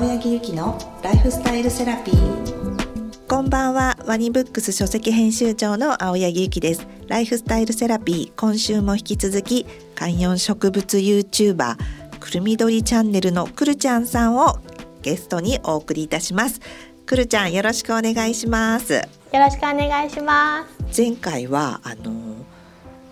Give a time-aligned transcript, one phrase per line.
[0.00, 3.26] 青柳ゆきのライフスタイルセラピー。
[3.28, 3.98] こんばんは。
[4.06, 6.86] ワニブックス書籍編集長の青柳ゆきです。
[7.06, 11.76] ライフスタイルセラピー今週も引き続き観葉植物 YouTuber
[12.18, 14.56] くるみどりチャンネルのくるちゃんさんを
[15.02, 16.62] ゲストにお送りいたします。
[17.04, 18.94] くるちゃんよろしくお願いします。
[18.94, 19.02] よ
[19.34, 21.02] ろしくお願いします。
[21.02, 22.10] 前回はあの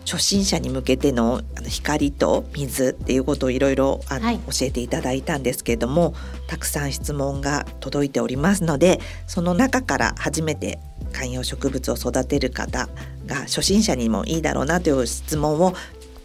[0.08, 6.14] 初心者に向けての光と水っていうことをいろいろ教えていただいたんですけれども
[6.46, 10.78] たくさん質問が届いておりますのでその中から初めて
[11.12, 12.88] 観葉植物を育てる方
[13.26, 15.74] が初心者にもいいだろうなという質問を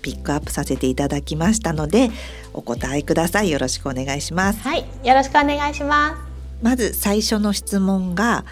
[0.01, 2.09] ピックアップさせていただきましたので
[2.53, 3.51] お答えください。
[3.51, 4.61] よろしくお願いします。
[4.61, 4.85] はい。
[5.03, 6.33] よろしくお願いします。
[6.61, 8.45] まず最初の質問が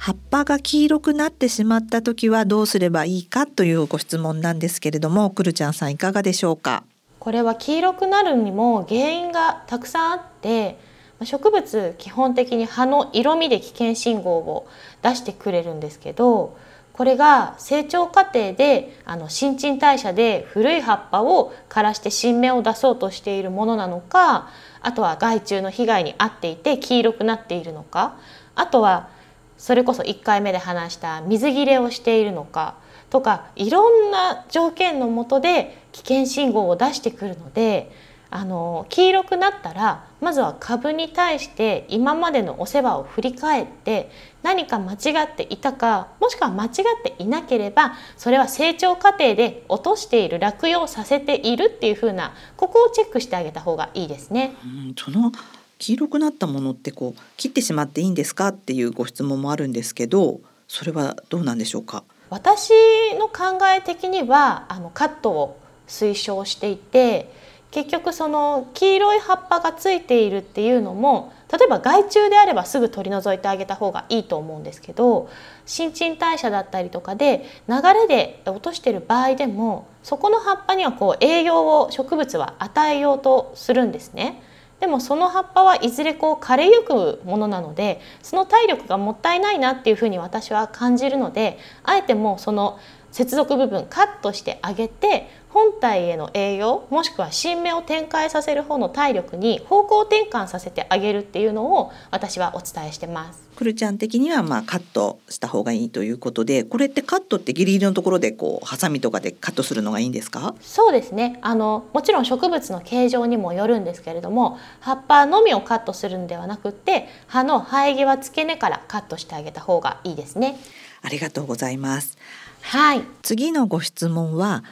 [0.00, 6.84] 葉っぱが黄色くなってしまった時はどうすればいいかというご質問なんですけれどもくるちゃんさんいかがでしょうか？
[7.18, 10.78] これは黄色くなるにも原因がたくさんあって
[11.24, 14.68] 植物基本的に葉の色味で危険信号を
[15.02, 16.56] 出してくれるんですけど
[16.92, 24.48] これが成長過程であの新陳代謝で古い葉っぱを枯らして新芽を出そうとしているものなのか
[24.80, 28.16] あとは害虫の被害に遭っていて黄色くなっているのか
[28.54, 29.10] あとは
[29.58, 32.76] それこそ1回目で話した水切れをしているのか
[33.10, 37.90] とかいろんな条件のもとで危険信号を出してくるので
[38.30, 44.10] あの黄色くなったらまずは株に対して今までのお世話を振り返って
[44.42, 46.72] 何か間違っていたかもしくは間違っ
[47.02, 54.54] ていなければそれは成長過程で落としている落葉させているっていう風なここをチェックしてあげた方がいいですね。
[54.62, 55.32] うんその
[55.78, 62.04] 黄色くなったものってこう切ってしまっていいんですかっていうご質問もあるんですけどそれはどうなんでしょうか？
[62.30, 62.72] 私
[63.18, 67.32] の考え的にはあのカットを推奨していて
[67.70, 75.30] 結局その黄色い葉っぱがついているっていうのも例えば害虫であればすぐ取り除いてあげた方がいいと思うんですけど
[75.64, 84.42] 新陳代謝だったりとかで流れで落としてる場合でもそこの葉っぱにはこう栄養を植物は与えようとするんですね。
[84.80, 92.78] でもその葉っぱはいずれこう枯れゆくものなのでその体力がもったいないなっていうふうに私は感じるのであえてもうその
[93.10, 103.48] 接続部分カットしてあげて本体への栄養もしくは新芽を展開させる方の体力に方向転換させてあげるっていうのを私はお伝えしてます。
[103.56, 110.54] くるちゃん的にはまあカットした方がいいということでこれってカットってギリギリのところでこうハサミとかでカットするのがいいんですか？
[110.60, 120.56] そうですねあのもちろん植物の形状にもよるんですけれども葉っぱのみをカットするんではなくって葉の生え際付け根からカットしてあげた方がいいですね。
[121.00, 122.18] ありがとうございます。
[122.62, 123.02] はい。
[123.22, 124.64] 次のご質問は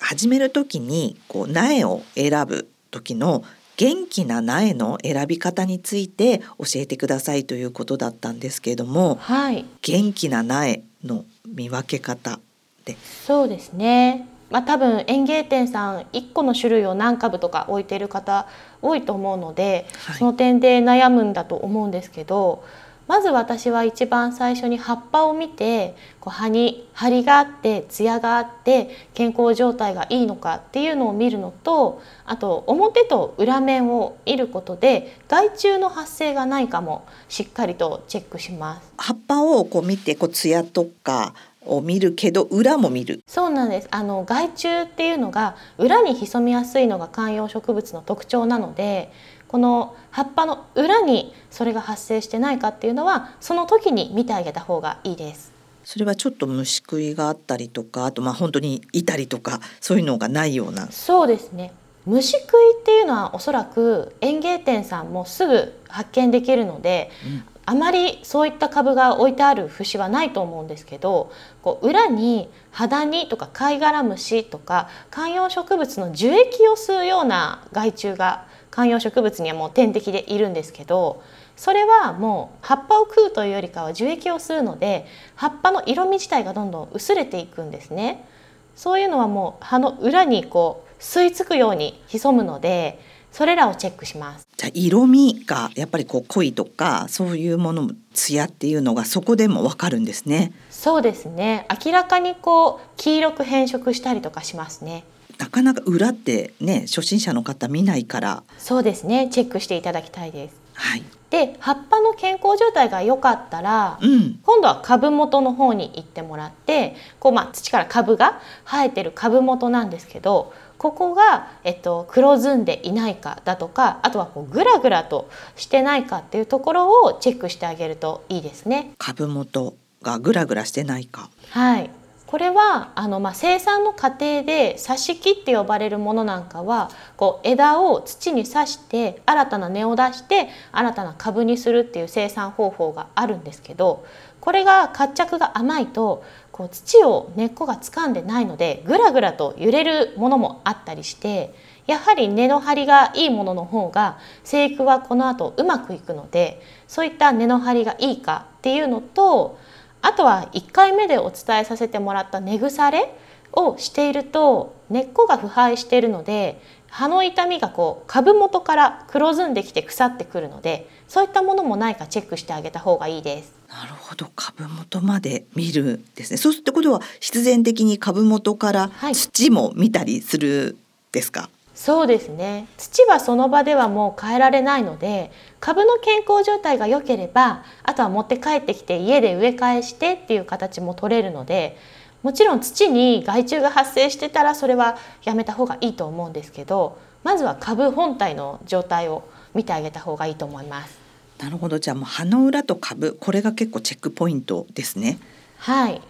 [0.00, 3.44] 始める時にこう苗を選ぶ時の
[3.76, 12.38] 元気な苗の選び方について教えてくださいということだったんですけれども、はい、元気な苗の見分け方
[12.84, 12.96] で。
[13.26, 14.28] そうですね。
[14.50, 18.46] まあ、多分園芸店さん1個の種類を何株とか置いている方
[18.82, 22.62] 多いと思うので、はい、その点で悩むんだと思うんですけど
[23.08, 38.92] まず私は一番最初に葉っぱを見てこう葉に張りがあって艶があって健康状態がいいのかっていうのを見るのとあと表と裏面を見ることで害虫の発生がないかもしっかりとチェックします。
[38.96, 41.34] 葉っぱをこう見てこう艶とか
[41.64, 43.22] を見るけど裏も見る。
[43.26, 43.88] そうなんです。
[43.90, 49.12] あの害虫っていうのが裏に潜みやすいのが観葉植物の特徴なので
[49.52, 55.52] この葉っぱの裏にそれが発生してないかっていうのはその時に見てあげた方がいいです。
[55.84, 60.90] それはちょっと虫食いがあったりとかあとまあ本当にいたりとかそういうのがないような。
[60.90, 61.72] そうですね。
[62.06, 71.30] 虫食いっていうのはおそらく園芸店さんもすぐ発見できるので、うん、あまりそういった株が置いてある節はないと思うんですけど
[71.60, 81.22] こう裏にハダニとか貝殻虫とか観葉植物の樹液を吸うような害虫が観葉植物にはもう天敵でいるんですけど
[81.56, 88.26] それはもう葉っぱを食うというよりかは樹液を吸うので葉っぱの色味自体がどんどん薄れていくんですね。
[88.74, 92.98] そういうのはもう葉の裏にこう吸い付くように潜むので
[93.30, 94.46] それらをチェックします。
[94.56, 100.52] じゃ色味がやっぱりこう濃いとかそういうもの艶っていうのがそこでもわかるんですね。
[100.70, 101.66] そうですね。
[101.84, 105.04] 明らかにこう黄色く変色したりとかしますね。
[105.38, 108.42] なかなか裏ってね初心者の方見ないから。
[108.58, 109.28] そうですね。
[109.30, 110.62] チェックしていただきたいです。
[110.74, 128.92] はい、で葉っぱの健康状態が良かったら、うん、今度は株元の方に行ってもらってこう、まあ、土から株が生えてる株元なんですけどここが、えっと、黒ずんでいないかだとかあとはこうグラグラとしてないかっていうところをチェックしてあげるといいですね。
[128.98, 131.30] 株元がグラグラしてないか。
[131.50, 131.90] はい
[132.32, 144.06] これはあの、まあ、生産の過程で挿し木って呼ばれるものなんかはこう枝を土に刺して新たな根を出して新たな株にするっていう生産方法があるんですけど
[144.40, 151.52] これが活着が甘いとこう土を根っこが掴んでないのでぐらぐらと揺れるものもあったりして
[151.86, 159.58] やはり根の張りがいいものの方が生育はこの後うまくいくのでそういった根の張りがいいかっていうのと
[160.02, 163.14] あとは1回目でお伝えさせてもらった根腐れ
[163.52, 173.52] をしていると根っこが腐敗しているので葉の痛みがこう株元から黒ずんできて腐ってくるのでそういったものもないかチェックしてあげた方がいいです。
[173.70, 176.36] なるほど株元まで見るですね。
[176.36, 180.76] そうするってことは必然的に株元から土も見たりする
[181.12, 181.40] ですか？
[181.42, 181.50] はい
[181.82, 191.76] そうですね土はその場ではもう変えられないので株の健康状態が良ければあとは持って帰ってきて家で植え替えしてっていう形も取れるので
[192.22, 200.96] もちろん土に害虫が発生してたらそれはやめた方がいいと思うんですけどまずは株本体の状態を見てあげた方がいいと思います。
[201.40, 205.18] なるほどじゃあもう葉の裏と株これが結構チェックポイントですね。
[205.58, 206.00] はい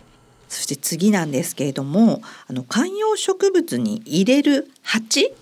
[0.50, 5.32] そして次なんですけれどもあの観葉植物に入れる鉢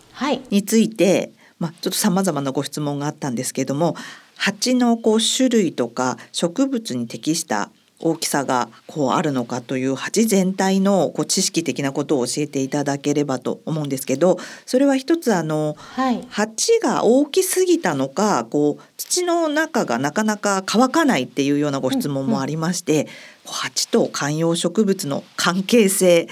[0.51, 3.97] について、はい、まあ、ちょっとさまざまなご質問があったんですけれども
[4.37, 7.71] 鉢のこう種類とか植物に適した
[8.03, 23.07] 大きさがこうあるのかという鉢全体のこう知識的なことを教えていただければと思うんですけどそれは一つあの、はい、鉢が大きすぎたのかこう土の中がなかなか乾かないっていうようなご質問もありまして、うんうん、
[23.45, 26.27] 鉢と観葉植物の関係性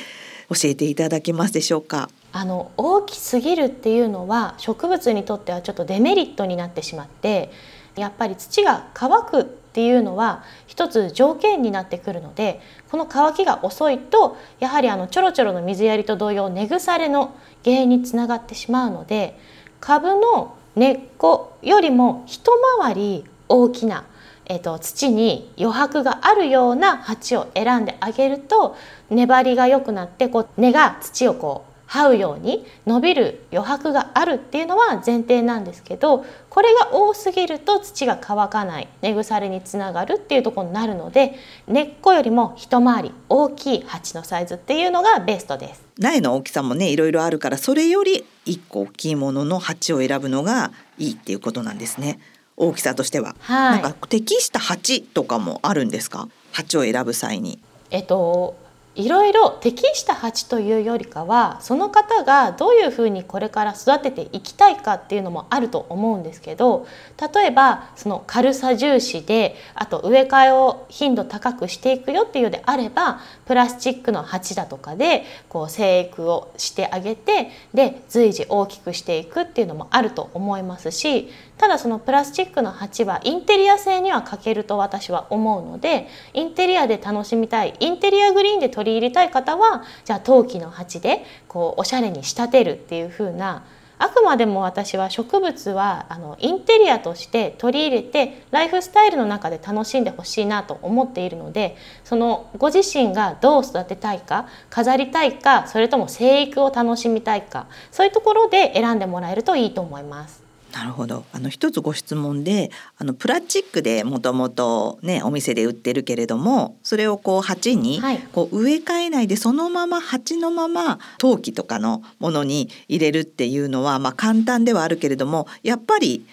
[0.48, 2.08] 教えていただけますでしょうか？
[2.32, 7.50] あの大きすぎるっていうのは植物にとってはちょっとデメリットになってしまって
[7.96, 12.60] やっぱり土が乾くっていうのは一つ条件になってくるので
[12.90, 17.34] この乾きが遅いとやはりあのちょろちょろの水やりと同様根腐れの
[17.64, 19.38] 原因につながってしまうので
[19.80, 24.04] 株の根っこよりも一回り大きな、
[24.46, 28.76] えーと、土に余白があるような鉢を選んであげると
[29.10, 41.34] 粘りが良くなってこう根が土をこう這うように伸びる余白があるっていうのは前提なんですけどこれが多すぎると土が乾かない根腐れにつながるっていうところになるので
[41.66, 45.82] 根っこよりも一回り大きい鉢のサイズっていうのがベストです。
[45.98, 52.20] 苗の大きさもねいろいろあるからそれより一個大きいものの鉢を選ぶのがいいっていうことなんですね。
[52.56, 56.28] 大きさとしては、はい、なんか適した鉢とかもあるんですか？
[56.52, 57.58] 鉢を選ぶ際に。
[57.90, 58.56] えっと
[58.98, 66.84] いろいろ適した鉢というよりかはその方がどういうふうにこれから育てていきたいかっていうのもあると思うんですけど
[67.32, 93.64] 例えばその軽さ重視であと植え替えを頻度高くしていくよっていうのであればプラスチックの鉢だとかでこう生育をしてあげてで随時大きくしていくっていうのもあると思いますしただそのプラスチックの鉢はインテリア性には欠けると私は思うのでインテリアで楽しみたいインテリアグリーンで取り入れたい方はじゃあ陶器の鉢でこうおしゃれに仕立てるっていう風な
[93.98, 110.47] あくまでも私は植物はあのインテリアとして取り入れてライフスタイルの中で楽しんでほしいなと思っているのでそのご自身がどう育てたいか飾りたいかそれとも生育を楽しみたいかそういうところで選んでもらえるといいと思います。
[110.72, 111.24] なるほど。
[111.32, 118.00] あの一つご質問であのプラスチックでもともとねお店で売ってるけれどもそれをこう鉢に
[118.32, 126.26] こう植え替えないでそのまま鉢のまま陶器とかのものに入れるっていうのはまあ簡単ではあるけれどもやっぱり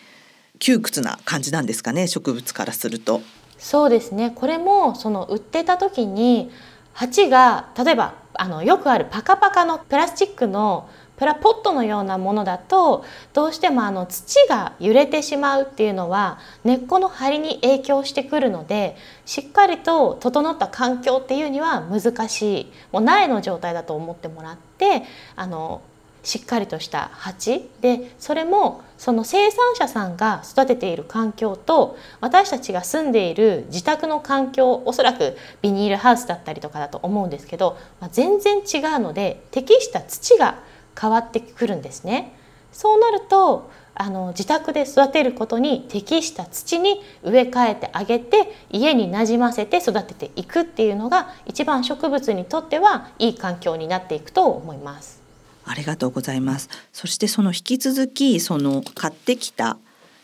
[0.59, 3.21] 窮屈な感じなんですかね植物からすると。
[3.57, 4.31] そうですね。
[4.35, 6.51] これもその売ってた時に
[6.93, 18.95] 鉢が例えばあのよくあるパカパカのプラスチックのプラポットのようなものだとどうしてもあの土が揺れてしまうっていうのは根っこの張りに影響してくるので
[19.25, 25.03] しっかりと整った環境っていうには難しいもう苗の状態だと思ってもらって
[25.35, 25.81] あの
[26.25, 40.57] しっかりとした鉢でそれもその生産者さんが育てている環境と私たちが住んでいる自宅の環境おそらくビニールハウスだったりとかだと思うんですけど、まあ、全然違うので適した土が
[40.99, 42.33] 変わってくるんですね。
[42.71, 55.21] そうなるとあの自宅で育てることに適した土に植え替えてあげて家になじませて育てていくっていうのが一番植物にとってはいい環境になっていくと思います。
[55.63, 56.69] ありがとうございます。
[56.91, 59.77] そしてその引き続きその買ってきた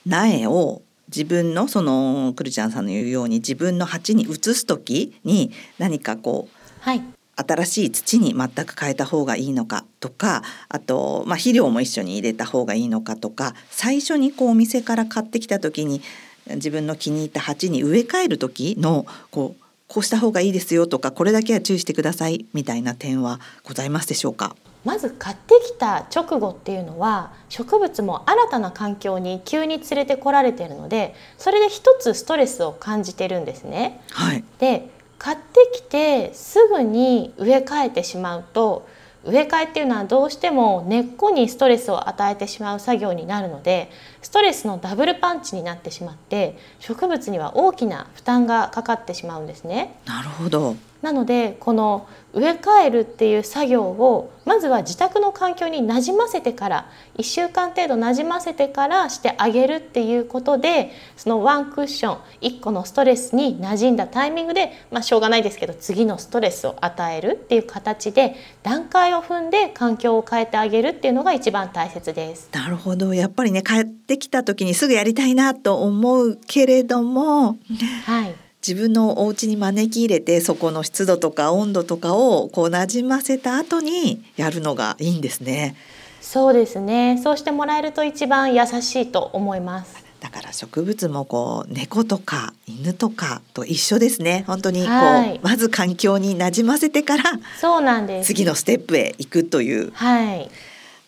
[0.06, 7.02] 苗を自分のそのくるちゃんさんの言うように自分の鉢に移す時に何かこう、はい、
[7.36, 16.02] 新しい土に全く変えた方がいいのかとかあと、まあ、肥料も一緒に入れた方がいいのかとか最初にこうお店から買ってきた時に
[16.48, 24.56] 自分の気に入った鉢に植え替える時のこうこうした方がいいですよとかこれだけは注意してくださいみたいな点はございますでしょうか？
[24.86, 34.02] まず買ってきた直後っていうのは植物も新たな環境に急に連れてこられているのでそれで一つストレスを感じてるんですね。
[34.12, 34.90] はい、で
[35.22, 38.88] 買ってきてすぐに植え替えてしまうと
[39.24, 43.92] 植え替えっていうのはどうしても根っこにストレスを与えてしまう作業になるので
[44.24, 49.96] ストレスのダブルパンチになってしまって植物には大きな負担がかかってしまうんですね。
[50.08, 72.50] なるほどなのでこの植え替えるっていう作業をまずは自宅の環境になじませてから1週間程度なじませてからしてあげるっていうことでそのワンクッション1個のストレスに馴染んだタイミングで、まあ、しょうがないですけど次のストレスを与えるっていう形で段階を踏んで環境を変えてあげるっていうのが一番大切です。
[72.54, 73.14] なるほど。
[73.14, 77.58] やっぱりね帰ってきた時にすぐやりたいなと思うけれども、
[78.06, 78.31] はい
[78.66, 85.76] 自分のお家に招き入れてそこの湿度とか温度とかをこうなじませた後にやるのがいいんですね。
[86.22, 87.20] そうですね。
[87.24, 90.06] そうしてもらえると一番優しいと思います。
[90.20, 94.44] だから植物もこう猫とか犬とかと一緒ですね。
[94.46, 97.24] 本当にこう、はい、まず環境になじませてから
[97.60, 98.28] そうなんです。
[98.28, 99.92] 次のステップへ行くという。
[99.94, 100.52] はい。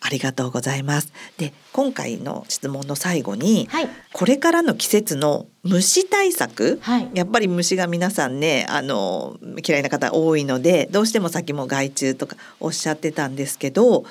[0.06, 1.10] ありがとうございます。
[1.38, 14.04] で、今回の質問の最後に、はい、これからの季節の虫対策、はい、やっぱり虫が皆さんね、あの嫌いな方多いので、どうしても先も害虫とかおっしゃってたんですけど、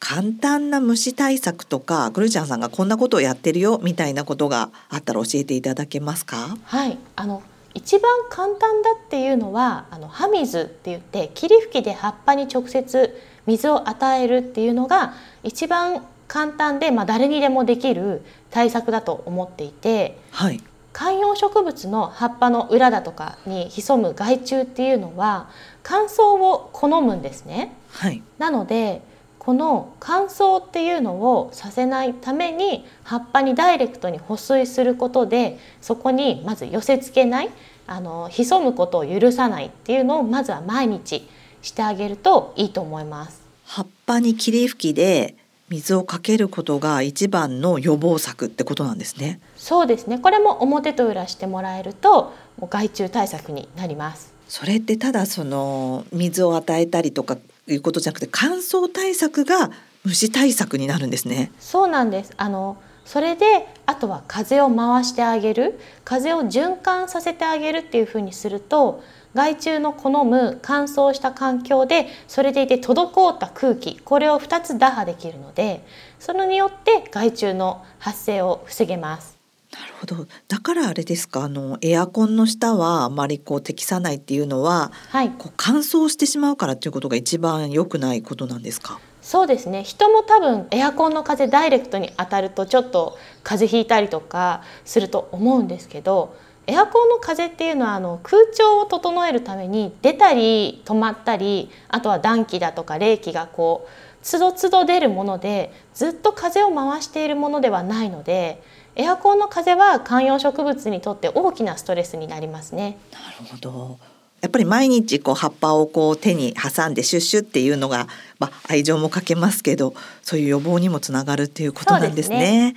[0.00, 6.56] 簡単な虫対策とか、ぐるちゃんさんがこんなことをやってるよみたいなことがあったら教えていただけますか？
[6.64, 7.42] はい、あの
[7.78, 13.16] 一番簡単だっていうのはあの葉水って言って霧吹きで葉っぱに直接
[13.46, 20.60] 水を与えるっていうのが一番簡単で、まあ、誰にでもできる対策だと思っていて、はい、
[20.92, 25.48] 観葉植物の葉っぱの裏だとかに潜む害虫っていうのは
[25.84, 27.76] 乾燥を好むんですね。
[27.92, 29.02] はい、なので
[29.48, 37.50] この乾燥っていうのをさせないために葉っぱにダイレクトに保水することでそこにまず寄せ付けない
[37.86, 41.26] あの潜むことを許さないっていうのをまずは毎日
[41.62, 43.40] してあげるといいと思います。
[43.64, 45.34] 葉っぱに霧吹きで
[45.70, 49.40] 水をかけることが一番の予防策ってことなんですね。
[49.56, 50.18] そうですね。
[50.18, 54.34] これも表と裏してもらえるともう害虫対策になります。
[54.46, 57.38] それってただその水を与えたりとか
[57.68, 59.70] いうことじゃなくて乾燥対策が
[60.04, 61.52] 虫対策になるんですね。
[61.58, 62.32] そうなんです。
[62.36, 65.78] あのそれであとは風を回してあげる。
[66.04, 69.02] 風を循環させてあげるっていうふうにすると
[69.34, 75.84] 害虫の好む乾燥した環境でそれでいて滞った空気これを2つ打破できるので
[76.18, 79.37] それによって害虫の発生を防げます。
[79.78, 80.26] なるほど。
[80.48, 81.44] だからあれですか？
[81.44, 88.98] あのエアコンの下はあまりこう適さないっていうのは、はい、こう乾燥してしまうからっていうことが一番良くないことなんですか？
[89.22, 89.84] そうですね。
[89.84, 96.34] 人も多分エアコンの風ダイレクトに当たるとちょっと風邪ひいたりとかすると思うんですけど
[96.66, 103.90] エアコンの風っていうのはあの空調を整えるために出たり止まったりあとは暖気だとか冷気がこう
[104.22, 108.62] つどつど出るものでずっと風を回しているものではないので
[108.98, 112.98] エアコンの風は観葉植物にとって大きなストレスになりますね。
[113.12, 113.98] なるほど
[114.40, 118.06] やっぱり毎日こう葉っぱをこう手に挟んでシュッシュっていうのが、
[118.38, 122.36] まあ、愛情もかけますけどそういう予防にもつながるっていうことなんですね。
[122.36, 122.74] わ、ね、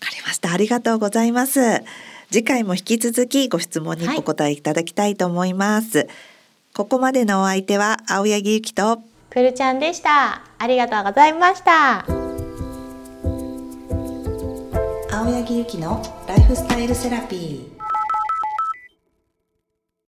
[0.00, 1.82] かりましたありがとうございます。
[2.30, 5.98] 次回も引き続きご質問にお答えいただきたいと思います。
[5.98, 6.08] はい、
[6.72, 10.42] ここまでのお相手は青柳ゆきとくるちゃんでした。
[10.58, 12.04] ありがとうございました。
[15.22, 17.71] 青柳ゆきのライフスタイルセラピー。